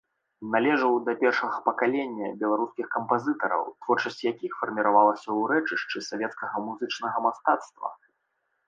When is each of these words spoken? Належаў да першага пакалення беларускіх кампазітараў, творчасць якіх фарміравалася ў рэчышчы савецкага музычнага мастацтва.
Належаў 0.53 0.95
да 1.09 1.13
першага 1.23 1.57
пакалення 1.67 2.27
беларускіх 2.41 2.85
кампазітараў, 2.95 3.63
творчасць 3.85 4.21
якіх 4.31 4.51
фарміравалася 4.63 5.25
ў 5.37 5.55
рэчышчы 5.55 5.97
савецкага 6.09 6.55
музычнага 6.71 7.17
мастацтва. 7.29 7.97